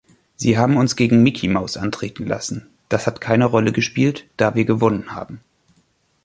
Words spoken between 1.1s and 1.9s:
Mickey Mouse